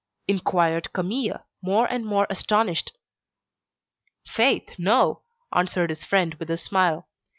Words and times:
inquired 0.27 0.91
Camille, 0.93 1.45
more 1.61 1.85
and 1.85 2.07
more 2.07 2.25
astonished. 2.31 2.91
"Faith, 4.25 4.73
no," 4.79 5.21
answered 5.53 5.91
his 5.91 6.03
friend 6.03 6.33
with 6.39 6.49
a 6.49 6.57
smile. 6.57 7.07